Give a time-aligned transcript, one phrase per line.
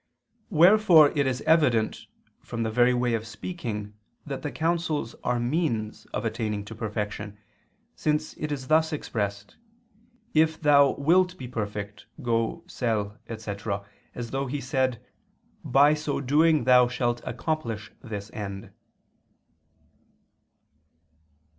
[0.49, 2.07] Wherefore it is evident
[2.39, 3.93] from the very way of speaking
[4.25, 7.37] that the counsels are means of attaining to perfection,
[7.95, 9.57] since it is thus expressed:
[10.33, 13.85] "If thou wilt be perfect, go, sell," etc.,
[14.15, 15.05] as though He said:
[15.63, 18.71] "By so doing thou shalt accomplish this end."